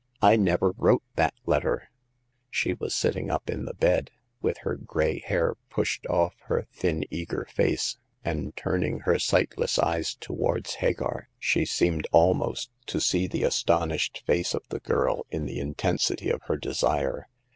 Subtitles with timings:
[0.23, 1.91] I never wrote that letter!"
[2.49, 4.09] She was sitting up in the bed,
[4.41, 10.15] with her gray hair pushed off her thin, eager face; and turning her sightless eyes
[10.15, 15.59] towards Hagar, she seemed almost to see the astonished face of the girl in the
[15.59, 17.27] intensity of her desire.